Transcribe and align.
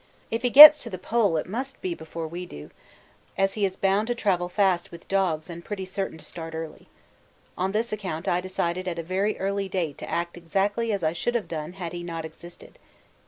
If 0.31 0.41
he 0.41 0.49
gets 0.49 0.79
to 0.79 0.89
the 0.89 0.97
Pole, 0.97 1.37
it 1.37 1.45
must 1.45 1.79
be 1.79 1.93
before 1.93 2.27
we 2.27 2.47
do, 2.47 2.71
as 3.37 3.53
he 3.53 3.65
is 3.65 3.77
bound 3.77 4.07
to 4.07 4.15
travel 4.15 4.49
fast 4.49 4.89
with 4.89 5.07
dogs 5.07 5.47
and 5.47 5.63
pretty 5.63 5.85
certain 5.85 6.17
to 6.17 6.25
start 6.25 6.55
early. 6.55 6.87
On 7.55 7.71
this 7.71 7.93
account 7.93 8.27
I 8.27 8.41
decided 8.41 8.87
at 8.87 8.97
a 8.97 9.03
very 9.03 9.37
early 9.37 9.69
date 9.69 9.99
to 9.99 10.09
act 10.09 10.37
exactly 10.37 10.91
as 10.91 11.03
I 11.03 11.13
should 11.13 11.35
have 11.35 11.47
done 11.47 11.73
had 11.73 11.93
he 11.93 12.01
not 12.01 12.25
existed. 12.25 12.79